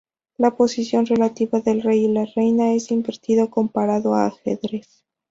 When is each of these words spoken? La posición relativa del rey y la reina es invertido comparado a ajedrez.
La 0.39 0.57
posición 0.57 1.05
relativa 1.05 1.59
del 1.59 1.83
rey 1.83 2.05
y 2.05 2.07
la 2.07 2.25
reina 2.25 2.73
es 2.73 2.89
invertido 2.89 3.51
comparado 3.51 4.15
a 4.15 4.25
ajedrez. 4.25 5.03